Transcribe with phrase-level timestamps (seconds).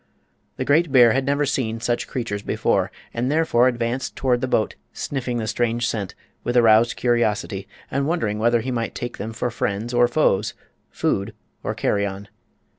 [0.57, 4.73] The great bear had never seen such creatures before, and therefore advanced toward the boat,
[4.93, 9.51] sniffing the strange scent with aroused curiosity and wondering whether he might take them for
[9.51, 10.55] friends or foes,
[10.89, 12.29] food or carrion.